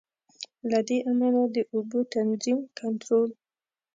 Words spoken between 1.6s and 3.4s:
اوبو تنظیم، کنټرول.